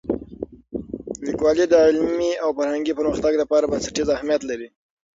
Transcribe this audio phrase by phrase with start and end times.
[1.25, 4.67] لیکوالی د علمي او فرهنګي پرمختګ لپاره بنسټیز اهمیت لري.